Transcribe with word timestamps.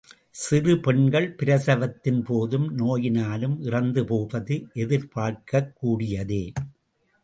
சிறுபெண்கள் 0.35 1.35
பிரசவத்தின் 1.35 2.21
போதும் 2.21 2.79
நோயினாலும் 2.79 3.55
இறந்துபோவது 3.61 4.57
எதிர்பார்க்கக் 4.73 5.73
கூடியதே! 5.75 6.45